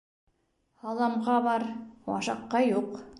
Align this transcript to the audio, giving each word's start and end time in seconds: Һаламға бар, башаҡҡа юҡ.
Һаламға 0.85 1.35
бар, 1.49 1.67
башаҡҡа 2.09 2.65
юҡ. 2.69 3.01